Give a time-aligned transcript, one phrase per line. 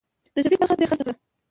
[0.33, 1.13] د شفيق برخه ترې خرڅه کړه.